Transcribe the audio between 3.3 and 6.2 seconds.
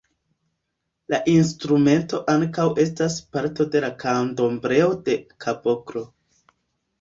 parto de la Kandombleo-de-kaboklo.